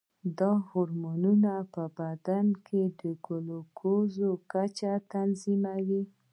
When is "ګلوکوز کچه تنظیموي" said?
3.25-6.03